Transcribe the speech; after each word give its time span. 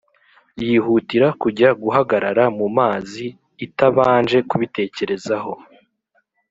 yihutira 0.63 1.27
kujya 1.41 1.69
guhagarara 1.81 2.43
mu 2.57 2.67
mazi 2.77 3.25
itabanje 3.65 4.37
kubitekerezaho 4.49 5.53